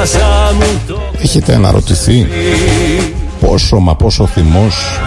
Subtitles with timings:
[0.00, 2.26] χάσα μου το Έχετε αναρωτηθεί
[3.40, 5.00] πόσο μα πόσο θυμός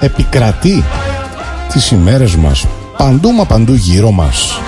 [0.00, 0.84] επικρατεί
[1.72, 2.64] τις ημέρες μας
[2.96, 4.58] παντού μα παντού γύρω μας.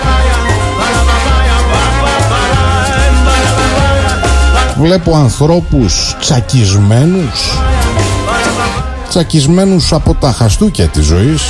[4.77, 7.59] Βλέπω ανθρώπους τσακισμένους
[9.09, 11.41] τσακισμένους από τα χαστούκια της ζωής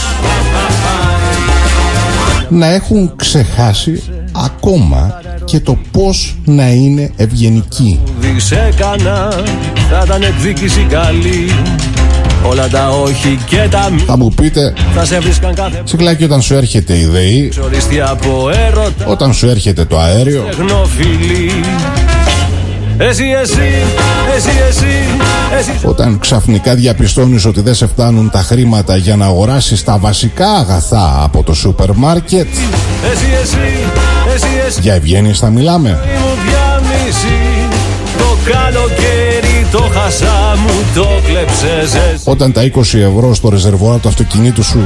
[2.50, 4.04] να έχουν ξεχάσει
[4.46, 8.00] ακόμα και το πώς να είναι ευγενικοί.
[8.20, 9.30] δις έκανα
[9.90, 11.52] Θα ήταν εκδίκηση καλή.
[12.44, 14.00] Όλα τα όχι και τα μη.
[14.00, 18.50] Θα μου πείτε, Θα σε βρίσκαν κάθε τσικλάκι όταν σου έρχεται η ΔΕΗ, ψωριστή από
[18.68, 19.06] έρωτα.
[19.06, 21.52] όταν σου έρχεται το αέριο, Τεχνοφιλή
[22.98, 23.62] Εσύ, εσύ,
[24.36, 24.86] εσύ, εσύ,
[25.58, 25.86] εσύ.
[25.88, 31.20] Όταν ξαφνικά διαπιστώνεις ότι δεν σε φτάνουν τα χρήματα για να αγοράσεις τα βασικά αγαθά
[31.24, 32.62] από το σούπερ μάρκετ, Εσύ,
[33.12, 33.97] εσύ, εσύ, εσύ
[34.80, 35.90] για ευγένειες θα μιλάμε.
[35.90, 37.38] μου διάμνηση
[38.18, 44.08] Το καλοκαίρι το χασά μου το κλέψες εσύ Όταν τα 20 ευρώ στο ρεζερβόρα του
[44.08, 44.80] αυτοκινήτου σου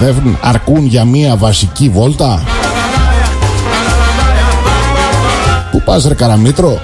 [0.00, 2.42] δεν αρκούν για μία βασική βόλτα.
[5.70, 6.80] Πού πας ρε Καραμήτρο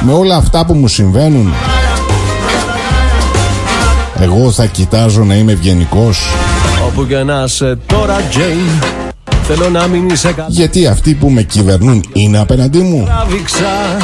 [0.00, 1.52] Με όλα αυτά που μου συμβαίνουν
[4.24, 6.26] Εγώ θα κοιτάζω να είμαι ευγενικός.
[6.86, 8.84] Όπου και να σε τώρα Jane
[9.42, 10.48] Θέλω να μην είσαι καλά.
[10.50, 13.04] Γιατί αυτοί που με κυβερνούν είναι απέναντί μου.
[13.04, 13.96] Τράβηξα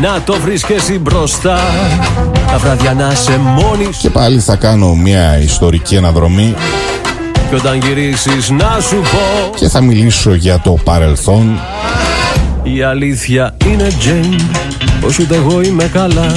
[0.00, 1.58] να το βρεις και εσύ μπροστά.
[2.50, 4.00] Τα βράδια να σε μόνη σου.
[4.00, 6.54] Και πάλι θα κάνω μια ιστορική αναδρομή.
[7.48, 9.56] Και όταν γυρίσεις να σου πω.
[9.56, 11.60] Και θα μιλήσω για το παρελθόν
[12.74, 14.40] Η αλήθεια είναι Jane
[15.00, 16.36] Πως ούτε εγώ είμαι καλά.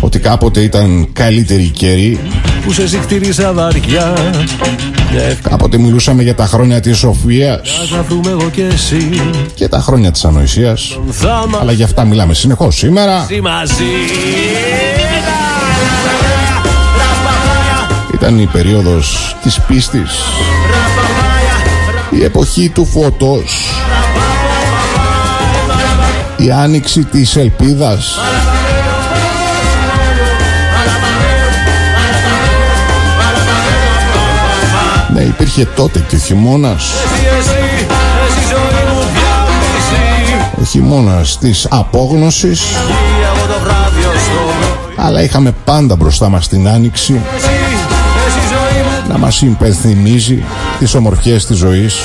[0.00, 2.20] Ότι κάποτε ήταν καλύτερη η καιρή
[2.64, 4.12] Που σε ζυχτήρισα βαριά.
[5.12, 7.88] Μια ευκαιρία Κάποτε μιλούσαμε για τα χρόνια της Σοφίας.
[7.90, 9.20] Θα βρούμε εγώ και εσύ.
[9.54, 10.98] Και τα χρόνια της ανοησίας.
[11.10, 13.18] Θα Αλλά για αυτά μιλάμε συνεχώς σήμερα.
[13.18, 13.84] Μαζί μαζί.
[18.14, 20.10] Ήταν η περίοδος της πίστης.
[22.10, 23.77] Η εποχή του φωτός
[26.40, 28.18] Η άνοιξη της ελπίδας.
[35.14, 36.82] Ναι υπήρχε τότε και ο χειμώνας.
[36.82, 37.86] Εσύ, εσύ,
[38.28, 42.60] εσύ ζωή μου διάμνηση Ο χειμώνας της απόγνωσης.
[42.60, 42.74] Ή
[43.30, 44.52] από το βράδυ ως το
[44.94, 47.20] πρωί Αλλά είχαμε πάντα μπροστά μας την άνοιξη.
[47.36, 47.48] Εσύ,
[48.26, 50.42] εσύ ζωή μου να μας υπενθυμίζει
[50.78, 51.96] τις ομορφιές της ζωής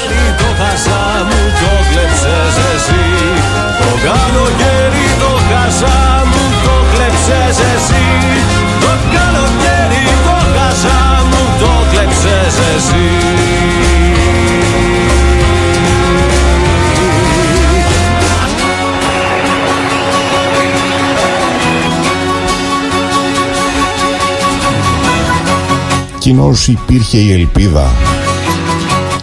[26.24, 27.92] Κοινώς υπήρχε η ελπίδα;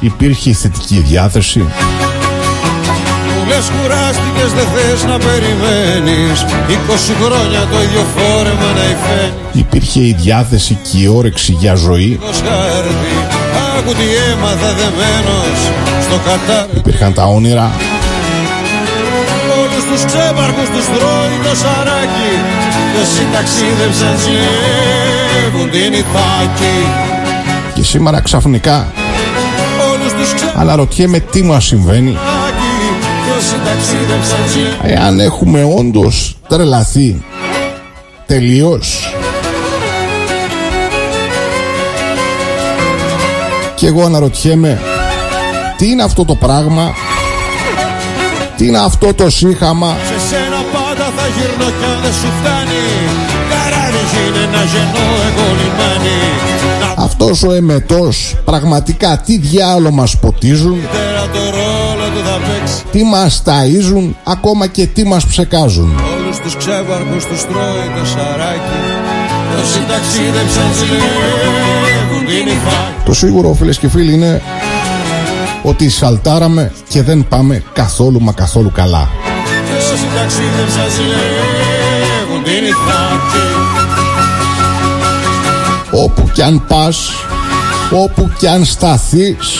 [0.00, 6.44] Υπήρχε η θετική διάθεση; Μου λες κουράστηκες δεν θες να περιμένεις.
[6.68, 9.34] 20 χρόνια το ίδιο φόρεμα να υφαίνεις.
[9.52, 13.16] Υπήρχε η διάθεση και η όρεξη για ζωή; Το σκάρδι
[13.76, 15.58] Άκου τι έμαθα δεμένος
[16.06, 17.70] στο κατάρι Υπήρχαν τα όνειρα;
[19.60, 22.32] Όλους τους ξέπαρχους τους τρώει το σαράκι
[22.92, 24.14] Κι όσοι ταξίδεψαν
[25.30, 26.86] ζηλεύουν την Ιθάκη.
[27.74, 28.92] Και σήμερα ξαφνικά.
[29.92, 32.10] Όλους τους ξέπαρχους αναρωτιέμαι τι μας συμβαίνει.
[32.10, 37.22] Κι όσοι ταξίδεψαν ζηλεύουν Εάν έχουμε όντως τρελαθεί
[38.26, 39.14] τελείως.
[43.74, 44.80] Και εγώ αναρωτιέμαι
[45.76, 46.94] τι είναι αυτό το πράγμα;
[48.56, 49.96] Τι είναι αυτό το σύγχαμα;
[51.00, 52.82] Σε σένα πάντα θα γυρνώ κι αν δεν σου φτάνει.
[53.52, 56.18] Καράβι γίνε να γεννώ εγώ λιμάνι.
[56.80, 62.82] Να Αυτός ο εμετός πραγματικά τι διάλο μας ποτίζουν πέρα το ρόλο του θα παίξει.
[62.90, 66.00] Τι μας ταΐζουν ακόμα και τι μας ψεκάζουν.
[66.16, 68.78] Όλους τους ξέβαρκους τους τρώει το σαράκι.
[69.62, 74.42] Όσοι ταξίδεψαν ζηλεύουν την Ιθάκη Το σίγουρο φίλες και φίλοι είναι
[75.62, 79.29] ότι σαλτάραμε και δεν πάμε καθόλου μα καθόλου καλά
[79.92, 83.46] Όσοι ταξίδεψαν ζηλεύουν την Ιθάκη
[85.90, 87.10] Όπου κι αν πας
[87.90, 89.58] Όπου κι αν σταθείς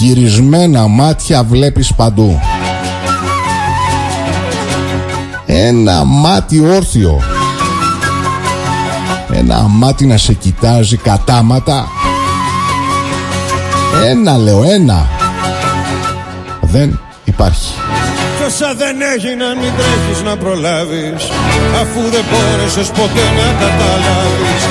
[0.00, 2.40] Γυρισμένα μάτια βλέπεις παντού
[5.46, 7.22] Ένα μάτι όρθιο
[9.32, 11.86] Ένα μάτι να σε κοιτάζει κατάματα
[14.04, 15.08] Ένα λέω, ένα.
[16.60, 17.72] Δεν υπάρχει.
[18.46, 21.22] Κι όσα δεν έγιναν μην τρέχεις να προλάβεις
[21.82, 24.62] Αφού δεν μπόρεσες ποτέ να καταλάβεις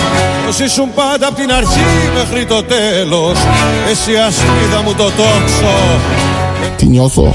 [0.46, 1.86] Πως ήσουν πάντα από την αρχή
[2.18, 3.38] μέχρι το τέλος
[3.92, 5.76] Εσύ ασπίδα μου το τόξο
[6.78, 7.34] Τι νιώθω;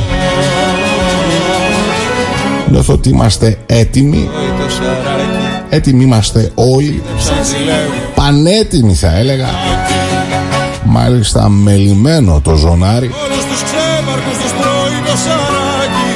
[2.70, 4.30] Νιώθω ότι είμαστε έτοιμοι.
[4.58, 7.02] Το σαράκι Έτοιμοι είμαστε όλοι.
[7.18, 9.48] σαν ζηλεύει Πανέτοιμοι θα έλεγα.
[10.84, 13.10] Μάλιστα μελιμένο το ζωνάρι.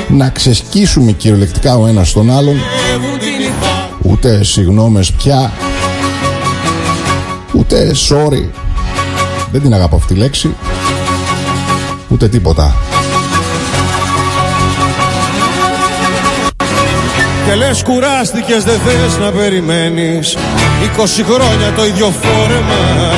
[0.08, 2.56] Να ξεσκίσουμε κυριολεκτικά ο ένας τον άλλον.
[2.94, 5.52] Εύουν την ηθά Ούτε συγνώμες πια.
[7.52, 8.50] Ούτε sorry.
[9.52, 10.54] Δεν την αγαπώ αυτή τη λέξη.
[12.08, 12.74] Ούτε τίποτα.
[17.46, 20.36] Και λες κουράστηκες δεν θες να περιμένεις
[20.96, 23.14] 20 χρόνια το ίδιο φόρεμα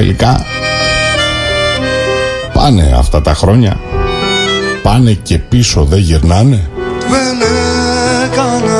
[0.00, 0.44] Τελικά
[2.52, 3.80] πάνε αυτά τα χρόνια.
[4.82, 6.70] Πάνε και πίσω δεν γυρνάνε.
[7.10, 7.48] Δεν
[8.24, 8.78] έκανα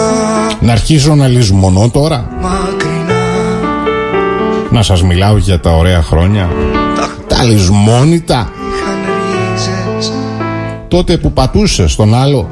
[0.60, 2.28] Να αρχίσω να λησμονώ τώρα.
[2.40, 3.24] μακρινά
[4.70, 6.48] Να σας μιλάω για τα ωραία χρόνια.
[7.26, 8.50] Τα λησμόνητα.
[8.74, 8.98] είχαν
[9.52, 10.12] ρίζες
[10.88, 12.48] Τότε που πατούσες στον άλλο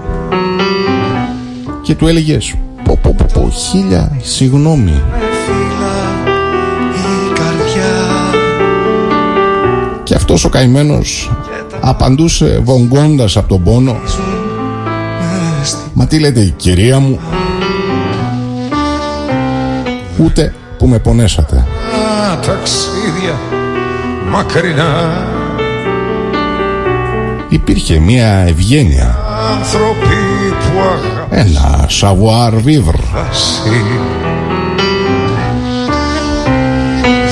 [1.82, 2.54] και του έλεγες
[2.84, 5.02] πω πω πω πω χίλια συγγνώμη
[10.30, 11.30] αυτός ο καημένος
[11.80, 13.96] απαντούσε βογγώντας από τον πόνο.
[15.58, 17.18] Μες στη Μα τι λέτε κυρία μου;
[20.18, 21.66] Ούτε που με πονέσατε.
[22.46, 23.38] Ταξίδια
[24.30, 25.26] μακρινά.
[27.48, 29.18] Υπήρχε μια ευγένεια.
[29.56, 30.16] Άνθρωποι
[30.60, 30.78] που
[31.30, 33.00] Ένα savoir vivre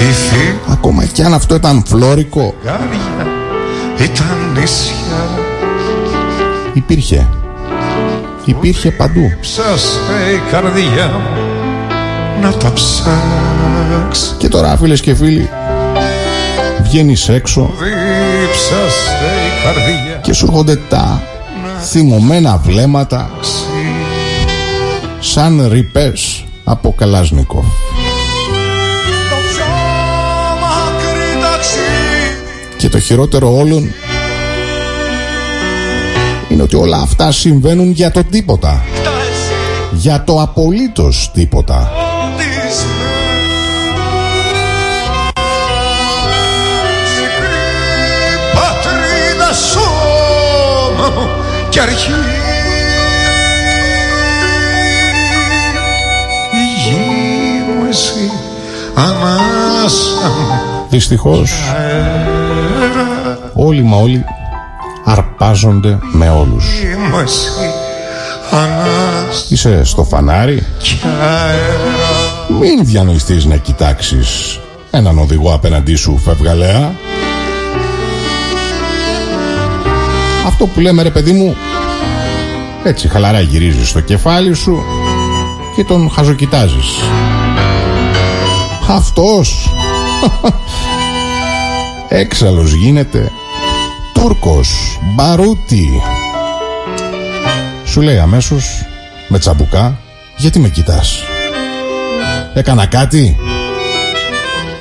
[0.06, 2.54] αγάπαση η Ακόμα κι αν αυτό ήταν φλόρικο.
[2.60, 3.34] Φιγάρια
[3.98, 4.94] ήταν νησιά.
[6.72, 7.28] Υπήρχε.
[8.44, 9.32] Υπήρχε παντού.
[9.40, 9.98] Ψάσε
[10.34, 11.40] η καρδιά μου
[12.42, 15.50] να τα ψάξει Και τώρα φίλες και φίλοι
[16.82, 19.10] Βγαίνεις έξω δίψασε
[19.46, 20.20] η καρδιά.
[20.22, 21.22] και σου έρχονται τα
[21.82, 23.30] θυμωμένα βλέμματα
[25.20, 27.64] σαν ρηπές από Καλάσνικο.
[32.86, 33.92] Και το χειρότερο όλων
[36.48, 38.84] είναι ότι όλα αυτά συμβαίνουν για το τίποτα.
[38.92, 39.52] φτάσει
[39.92, 41.92] Για το απολύτως τίποτα.
[42.36, 42.84] της
[47.18, 47.64] Μικρή
[48.54, 51.28] πατρίδα σώμα μου
[51.68, 52.10] κι αρχή
[56.52, 58.30] η γη μου εσύ
[58.94, 61.52] ανάσα μου Δυστυχώς
[63.54, 64.24] όλοι μα όλοι
[65.04, 66.64] αρπάζονται με όλους.
[66.80, 67.48] γη μου εσύ
[68.50, 72.26] ανάσα Είσαι στο φανάρι, κι αέρα
[72.60, 76.94] μην διανοηθείς να κοιτάξεις έναν οδηγό απέναντί σου φευγαλέα.
[80.46, 81.56] Αυτό που λέμε ρε παιδί μου,
[82.84, 84.82] έτσι χαλαρά γυρίζεις στο κεφάλι σου
[85.76, 86.86] και τον χαζοκοιτάζεις.
[88.88, 89.70] Αυτός
[92.08, 93.30] έξαλλος γίνεται.
[94.14, 96.02] Τούρκος, μπαρούτι.
[97.84, 98.64] Σου λέει αμέσως
[99.28, 99.98] με τσαμπουκά
[100.36, 101.22] γιατί με κοιτάς;
[102.54, 103.36] Έκανα κάτι;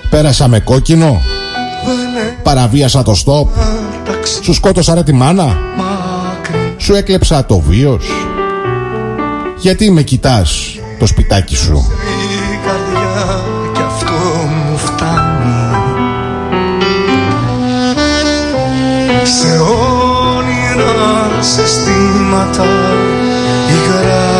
[0.09, 1.21] Πέρασα με κόκκινο;
[2.43, 3.49] Παραβίασα το στόπ;
[4.05, 8.05] Ταξίδι Σου σκότωσα ρε τη μάνα; Μακρύ Σου έκλεψα το βίος;
[9.57, 11.91] Γιατί με κοιτάς το σπιτάκι σου;
[19.25, 22.65] Σε όνειρα σε στήματα
[23.67, 24.33] υγρά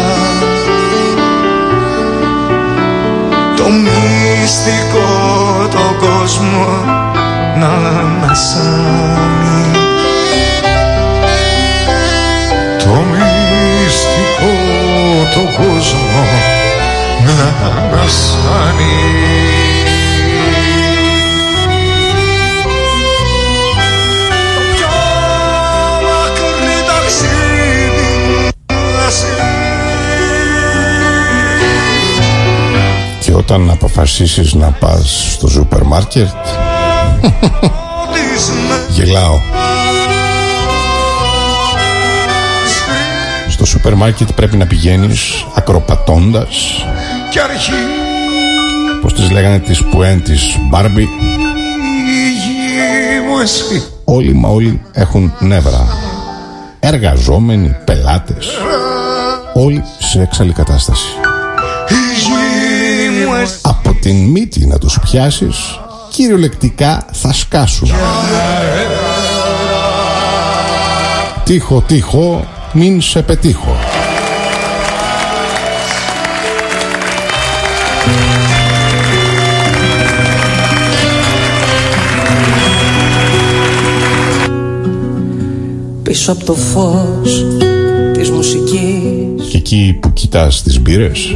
[3.56, 5.08] το μυστικό
[5.72, 6.68] το κόσμο
[7.60, 7.68] να
[8.00, 9.72] ανασάνει
[12.78, 14.54] το μυστικό
[15.34, 16.26] το κόσμο
[17.26, 19.55] να ανασάνει
[33.98, 36.28] αποφασίσεις να πας στο σούπερ μάρκετ;
[38.90, 39.40] Γελάω.
[43.50, 46.86] Στο σούπερ μάρκετ πρέπει να πηγαίνεις ακροπατώντας.
[47.32, 47.72] Κι αρχή.
[49.02, 51.06] Πώς τις λέγανε τις πουέν της Μπάρμπι; Η
[52.42, 53.84] γη μου εσύ.
[54.04, 55.88] Όλοι μα όλοι έχουν νεύρα.
[56.80, 58.48] Εργαζόμενοι, πελάτες.
[59.54, 61.08] Όλοι σε έξαλλη κατάσταση
[64.06, 65.80] Η γη μου εσύ Από την μύτη να τους πιάσεις
[66.12, 67.90] Κυριολεκτικά θα σκάσουν.
[71.44, 73.76] Τύχο, τύχο, μην σε πετύχω.
[86.04, 87.46] Πίσω από το φως
[88.14, 91.36] της μουσικής Και εκεί που κοιτάς τις μπύρες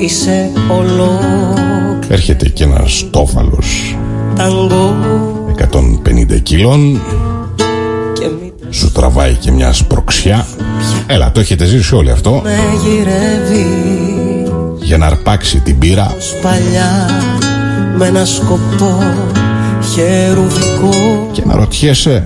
[0.00, 2.08] Είσαι ολόκληρος.
[2.08, 3.96] Έρχεται και ένας τόφαλος.
[4.36, 4.96] Ταγκό.
[5.48, 7.00] 150 κιλών.
[8.12, 10.46] Και μη Σου τραβάει και μια σπροξιά.
[11.06, 12.40] Έλα το έχετε ζήσει όλοι αυτό.
[12.44, 13.66] Με γυρεύει.
[14.80, 16.16] Για να αρπάξει την πύρα.
[16.42, 17.08] Παλιά
[17.96, 18.98] με ένα σκοπό
[19.92, 22.24] χερουβικό Και να ρωτιέσαι.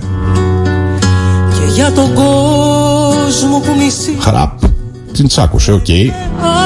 [1.53, 4.15] Και για τον κόσμο που μισεί.
[4.19, 4.63] Χραπ
[5.13, 5.89] Την τσάκουσε οκ.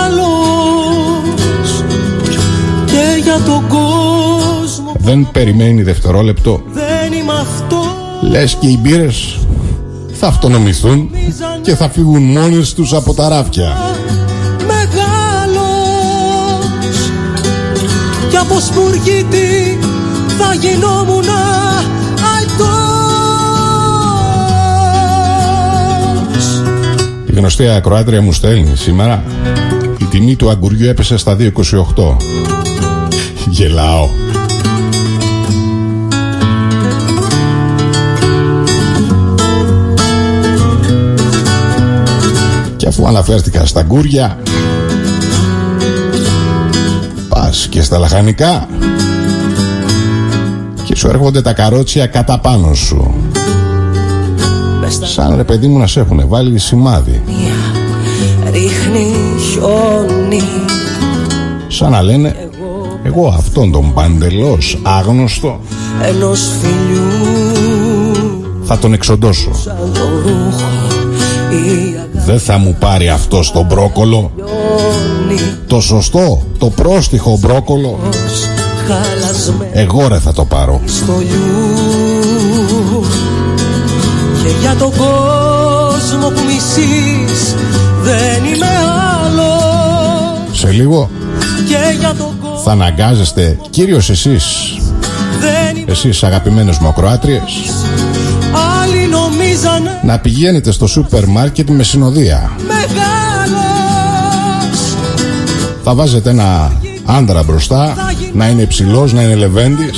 [0.05, 0.28] Άλλος
[3.29, 4.91] για τον κόσμο.
[4.91, 6.61] Που Δεν περιμένει δευτερόλεπτο.
[6.73, 7.87] Δεν είμαι αυτός.
[8.21, 9.37] Λες και οι μπύρες
[10.11, 11.09] θα αυτονομηθούν
[11.61, 13.77] και θα φύγουν μόνες τους από τα ράφια.
[14.67, 15.59] μεγάλος.
[18.29, 19.79] Κι από σπουργίτη
[20.37, 21.29] θα γινόμουν
[22.35, 22.77] αητός
[27.25, 29.23] Η γνωστή ακροάτρια μου στέλνει σήμερα.
[29.97, 32.15] Η τιμή του αγκουριού έπεσε στα 2,28.
[33.49, 34.09] Γελάω.
[42.77, 44.37] Και αφού αναφέρθηκα στα αγκούρια
[47.29, 48.67] Πας και στα λαχανικά
[50.83, 53.13] Και σου έρχονται τα καρότσια κατά πάνω σου.
[54.79, 57.21] Μες στα Σαν ρε παιδί μου να σε έχουν βάλει σημάδι.
[57.25, 60.43] Μία ρίχνει χιόνι.
[61.67, 62.48] Σαν να λένε
[63.09, 65.59] Εγώ αυτόν τον παντελώς άγνωστο
[66.01, 67.07] ενός φιλιού
[68.63, 69.51] Θα τον εξοντώσω.
[69.53, 70.69] Σαν το ρούχο
[71.51, 74.31] η Δεν θα μου πάρει αυτός το μπρόκολο.
[74.37, 77.99] Αγάπη Το σωστό, το πρόστιχο μπρόκολο.
[78.87, 80.81] Χαλασμένο Εγώ ρε θα το πάρω.
[80.85, 81.27] Στολιού
[84.43, 87.55] και για τον κόσμο που μισείς
[88.03, 88.67] δεν είμαι
[89.23, 90.59] άλλος.
[90.59, 91.09] Σε λίγο.
[91.67, 92.38] Και για τον κόσμο
[92.69, 94.77] θα αναγκάζεστε Κύριος εσείς.
[95.39, 97.41] Δεν είμαι Εσείς αγαπημένες μου ακροάτριες
[98.81, 102.51] άλλοι νομίζανε Να πηγαίνετε στο σούπερ μάρκετ με συνοδεία.
[102.67, 103.59] Μεγάλος.
[105.83, 106.71] Θα βάζετε ένα
[107.05, 107.95] άντρα μπροστά
[108.33, 109.97] Να είναι υψηλός, να είναι λεβέντης.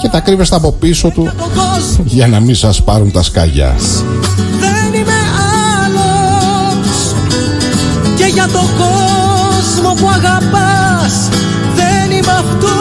[0.00, 2.04] Και τα κρύβεστε από πίσω του τον κόσμο.
[2.04, 3.74] Για να μην σας πάρουν τα σκάγια
[4.60, 5.18] δεν είμαι
[5.84, 7.14] άλλος.
[8.16, 9.23] Και για τον κόσμο
[10.04, 11.28] που αγαπάς
[11.74, 12.74] δεν είμαι αυτός.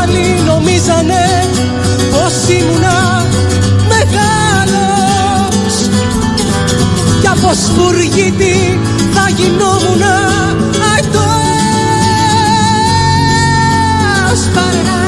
[0.00, 1.26] Άλλοι νομίζανε
[2.10, 3.26] πως ήμουνα
[3.92, 5.74] μεγάλος.
[7.20, 8.80] Κι από σπουργίτη
[9.14, 10.02] θα γινόμουν
[10.92, 11.26] αετός
[14.54, 15.05] Παραρά,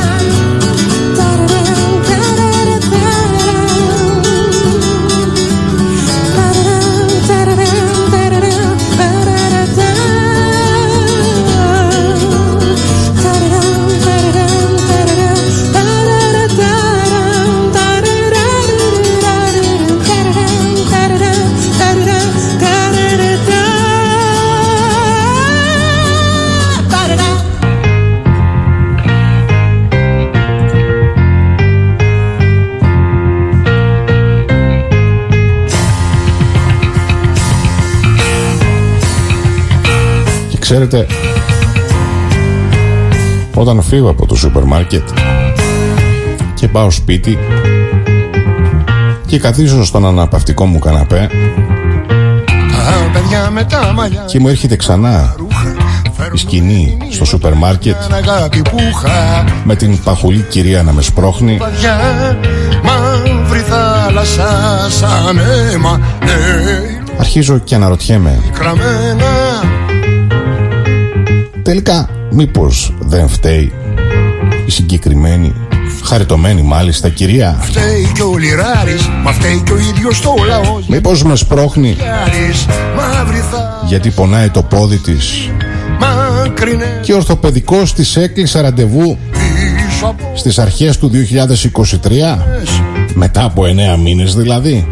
[40.86, 41.06] ξέρετε
[43.54, 45.08] Όταν φύγω από το σούπερ μάρκετ
[46.54, 47.38] Και πάω σπίτι
[49.26, 51.30] Και καθίσω στον αναπαυτικό μου καναπέ
[52.70, 55.76] Τα παιδιά με τα μαλλιά Και μου έρχεται ξανά ρούχα
[56.32, 61.02] η σκηνή στο σούπερ μάρκετ Την αγάπη που είχα Με την παχουλή κυρία να με
[61.02, 61.56] σπρώχνει.
[61.56, 61.96] Βαδιά
[62.82, 65.38] μαύρη θάλασσα σαν
[65.72, 68.40] αίμα Ναι, Αρχίζω και αναρωτιέμαι.
[68.52, 69.26] Κραμμένα
[71.68, 73.72] Τελικά μήπως δεν φταίει
[74.66, 75.54] η συγκεκριμένη
[76.04, 80.86] Χαριτωμένη μάλιστα κυρία; Φταίει και ο Λιράρης Μα φταίει και ο ίδιος το λαός.
[80.86, 85.50] Μήπως με σπρώχνει Λιράρης Μαύρη θα γιατί πονάει το πόδι της;
[86.00, 86.88] Μακρινές.
[87.02, 92.38] Και ο ορθοπαιδικός της έκλεισε ραντεβού πίσω από στις αρχές του 2023
[93.14, 93.62] μετά από
[93.96, 94.86] 9 μήνες δηλαδή;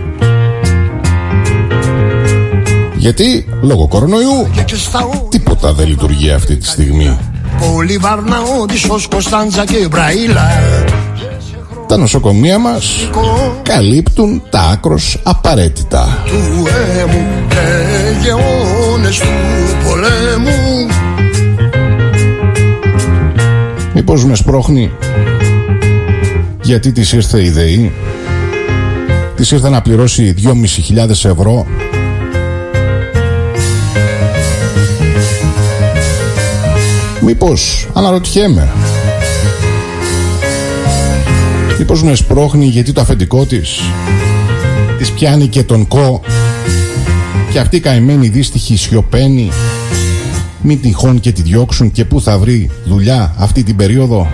[2.96, 7.18] Γιατί λόγω κορονοϊού Και και στα όρια τίποτα δεν λειτουργεί αυτή τη στιγμή.
[7.72, 10.50] Πολύ Βαρναόντισος Κωνσταντζα και Μπραήλα
[11.86, 13.08] τα νοσοκομεία μας
[13.62, 16.22] καλύπτουν τα άκρος απαραίτητα.
[16.26, 16.66] Του
[17.00, 17.58] έμου και
[18.22, 19.26] γεώνες του
[19.84, 20.86] πολέμου.
[23.94, 24.90] Μήπως με σπρώχνει;
[26.62, 27.92] Γιατί της ήρθε η ΔΕΗ;
[29.36, 31.66] Της ήρθε να πληρώσει 2.500 ευρώ
[37.26, 38.68] Μήπως; Αναρωτιέμαι
[41.78, 43.80] Μήπως με σπρώχνει γιατί το αφεντικό της
[44.98, 46.20] της πιάνει και τον κο
[47.52, 49.50] και αυτή η καημένη δύστιχη σιωπαίνει
[50.62, 54.26] μην τυχόν και τη διώξουν και πού θα βρει δουλειά αυτή την περίοδο.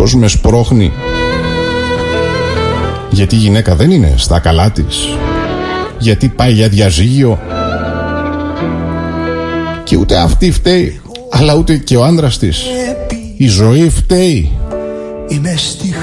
[0.00, 0.92] Μήπως με σπρώχνει.
[3.10, 5.08] Γιατί η γυναίκα δεν είναι στα καλά της.
[5.98, 7.38] Γιατί πάει για διαζύγιο.
[9.84, 12.62] Και ούτε αυτή φταίει αλλά ούτε και ο άντρας της.
[13.36, 14.50] Η ζωή φταίει.
[15.28, 15.94] Είμαι στη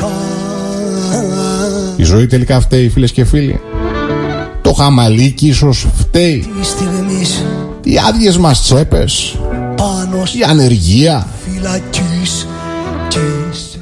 [1.96, 3.60] η ζωή τελικά φταίει φίλες και φίλοι.
[4.62, 6.46] Το χαμαλίκι ίσως φταίει.
[6.52, 7.44] Χάρη στιγμής.
[7.84, 9.40] Οι άδειες μας τσέπες.
[9.76, 11.28] Πάνω η ανεργία.
[11.46, 11.92] φυλακής.
[11.92, 12.07] και σε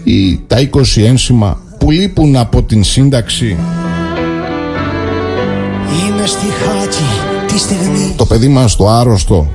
[0.06, 3.58] ή τα 20 ένσημα που λείπουν από την σύνταξη.
[6.08, 8.14] Είμαι στη χάκη τη στιγμή.
[8.16, 9.48] Το παιδί μας το άρρωστο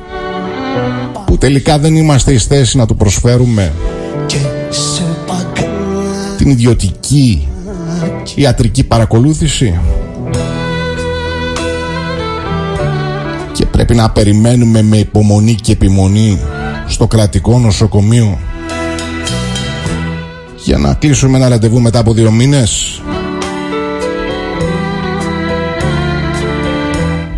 [1.27, 3.73] που τελικά δεν είμαστε εις θέση να του προσφέρουμε
[4.27, 4.37] και
[4.69, 5.71] σε παγκά
[6.37, 7.49] την ιδιωτική
[8.35, 9.81] ιατρική παρακολούθηση.
[13.53, 16.39] Και πρέπει να περιμένουμε με υπομονή και επιμονή
[16.87, 18.39] στο κρατικό νοσοκομείο
[20.71, 23.03] για να κλείσουμε ένα ραντεβού μετά από δύο μήνες.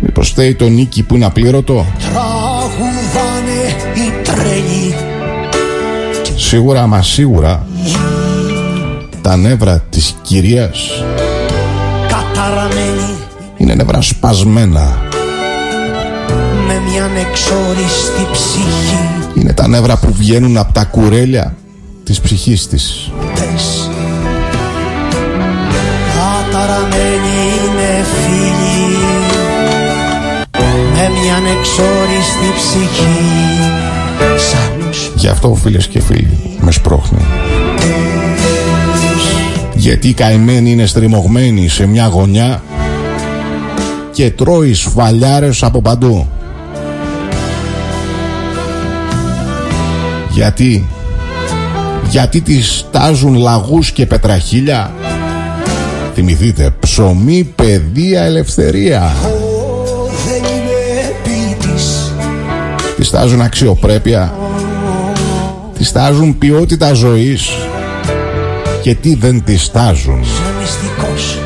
[0.01, 3.61] Μήπως φταίει το νίκη που είναι απλήρωτο; Τραγουδάνε
[3.93, 4.95] οι τρελοί
[6.35, 7.65] Σίγουρα μα σίγουρα.
[9.21, 11.03] Τα νεύρα της κυρίας
[12.07, 13.15] καταραμένοι
[13.57, 14.97] είναι νεύρα σπασμένα.
[16.67, 19.39] Με μια εξόριστη ψυχή.
[19.39, 21.55] Είναι τα νεύρα που βγαίνουν από τα κουρέλια
[22.03, 23.11] της ψυχής της
[26.65, 28.95] καταραμένοι είναι φίλοι
[30.93, 33.19] με μια εξόριστη ψυχή.
[34.37, 37.25] Σαν τους Γι' αυτό φίλες και φίλοι με σπρώχνει.
[39.73, 42.63] Γιατί η καημένη είναι στριμωγμένη σε μια γωνιά
[44.11, 46.27] Και τρώει σφαλιάρες από παντού.
[50.29, 50.87] Γιατί
[52.09, 54.91] Γιατί τη στάζουν λαγούς και πετραχίλια;
[56.13, 56.73] Θυμηθείτε.
[56.79, 59.15] Ψωμί, παιδεία, ελευθερία.
[60.25, 62.13] Δεν είμαι ποιητής
[62.95, 64.33] Τη στάζουν αξιοπρέπεια.
[65.77, 67.49] Τη στάζουν ποιότητα ζωής.
[68.81, 71.39] Και τι δεν τη στάζουν Είμαι μυστικός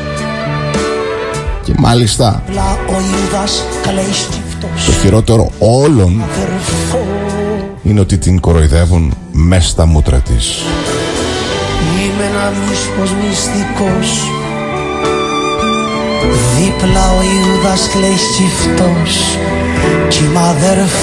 [1.64, 4.04] Και μάλιστα Πλά ο Ιούδας κλαίει
[4.60, 7.06] το στιφτός χειρότερο όλων Αδερφό
[7.82, 10.62] Είναι ότι την κοροϊδεύουν μες στα μούτρα της.
[11.96, 14.30] Είμαι ένας μίσπος μυστικός
[16.56, 19.38] Δίπλα ο Ιούδας κλαίει στιφτός
[20.08, 20.98] Κι είμαι αδερφός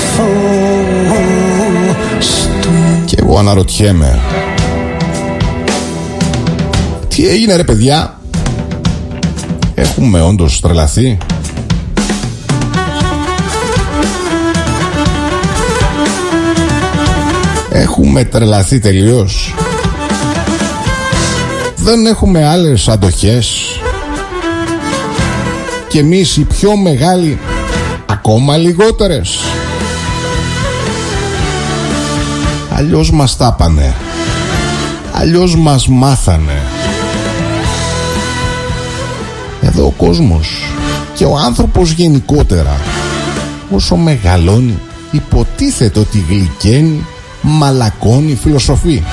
[2.62, 2.70] του
[3.06, 4.20] Και εγώ αναρωτιέμαι.
[7.08, 8.20] Τι έγινε ρε παιδιά;
[9.76, 11.18] Έχουμε όντως τρελαθεί;
[17.70, 19.56] Έχουμε τρελαθεί τελείως;
[21.76, 23.80] Δεν έχουμε άλλες αντοχές;
[25.96, 27.40] Και εμείς οι πιο μεγάλοι
[28.06, 29.40] Ακόμα λιγότερες
[32.70, 33.96] Αλλιώς μας τάπανε
[35.14, 36.62] Αλλιώς μας μάθανε
[39.62, 40.64] Εδώ ο κόσμος
[41.14, 42.80] Και ο άνθρωπος γενικότερα
[43.72, 44.80] όσο μεγαλώνει
[45.12, 47.06] υποτίθεται ότι γλυκαίνει,
[47.42, 49.04] μαλακώνει, φιλοσοφεί.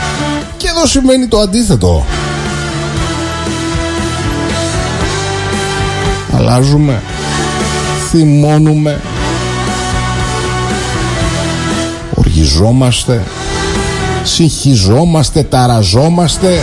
[0.57, 2.05] Και εδώ σημαίνει το αντίθετο.
[6.33, 7.03] Αλλάζουμε,
[8.11, 9.01] θυμώνουμε,
[12.15, 13.23] οργιζόμαστε,
[14.23, 16.63] συγχυζόμαστε, ταραζόμαστε,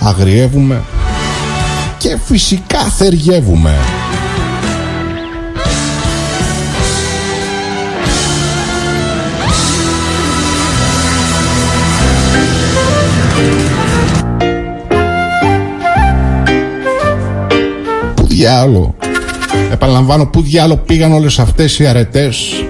[0.00, 0.82] αγριεύουμε
[1.98, 3.95] και φυσικά θεργεύουμε.
[18.46, 18.94] Διάλο.
[19.72, 22.64] Επαναλαμβάνω πού διάλο πήγαν όλες αυτές οι αρετές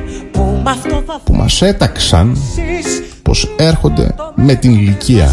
[1.25, 2.39] που μας έταξαν
[3.23, 5.31] πως έρχονται με την ηλικία.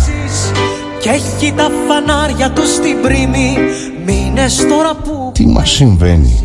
[1.00, 3.58] Και έχει τα φανάρια τους στην πρίμη
[4.06, 6.40] Μήνες τώρα που Τι μας συμβαίνει;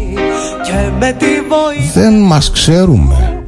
[0.64, 3.42] Και με τη βοήθεια Δεν μας ξέρουμε.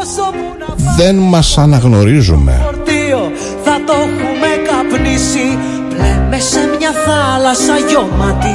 [0.00, 2.60] Όσο που να Δεν μας αναγνωρίζουμε.
[2.64, 3.20] φορτίο
[3.64, 5.58] Θα το έχουμε καπνίσει.
[5.88, 6.61] Πλέμε σε
[6.92, 8.54] μια θάλασσα γιώματη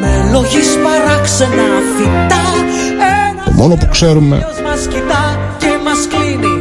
[0.00, 2.44] Με λόγεις παράξενα φυτά.
[3.30, 6.56] Ένας Το μόνο που ξέρουμε ήλιος μας κοιτά και μας κλείνει.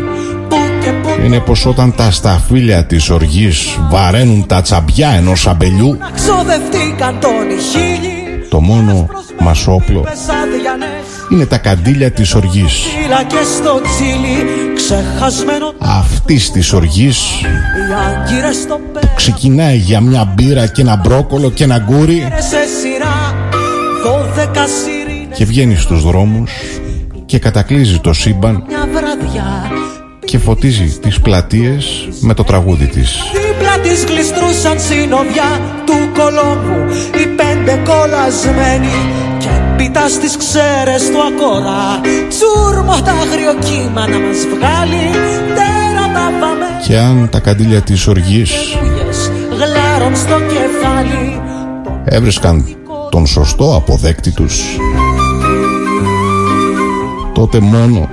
[0.50, 5.98] Που και που είναι πως όταν τα σταφύλια της οργής βαραίνουν τα τσαμπιά ενός αμπελιού
[6.00, 9.08] να ξοδευτήκαν τον χίλι το μόνο
[9.40, 10.61] μας όπλο Πεσάδιανες
[11.32, 12.74] είναι τα καντήλια της οργής.
[12.74, 15.74] Φύλλα και στο τσίλι Ξεχασμένο.
[15.78, 21.64] Αυτής της οργής Οι άγκυρες στο πέρα ξεκινάει για μια μπύρα και ένα μπρόκολο και
[21.64, 22.28] ένα γκούρι.
[22.38, 23.36] Σε σειρά
[24.04, 25.38] Δώδεκα σιρήνες.
[25.38, 26.52] Και βγαίνει στους δρόμους
[27.26, 29.72] και κατακλείζει το σύμπαν Μια βραδιά.
[30.26, 33.12] και φωτίζει τις πλατείες με το τραγούδι της.
[33.34, 36.94] Δίπλα της γλιστρούσαν συνοδιά του Κολόμβου.
[37.22, 38.96] Οι πέντε κολλασμένοι
[39.40, 39.50] Και
[39.82, 45.06] πίτα στις ξέρες του ακορά Τσούρμο τα αγριοκύμα να μας βγάλει.
[45.58, 51.42] Τέρατα πάμε Και αν τα καντήλια της οργής Φούγες γλάρων στο κεφάλι
[52.04, 52.66] έβρισκαν
[53.12, 54.62] τον σωστό αποδέκτη τους.
[57.34, 58.10] Τότε μόνο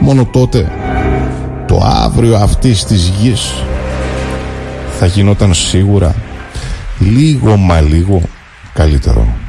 [0.00, 0.72] μόνο τότε
[1.66, 3.52] το αύριο αυτής της γης
[4.98, 6.14] θα γινόταν σίγουρα
[6.98, 8.22] λίγο μα λίγο
[8.72, 9.41] καλύτερο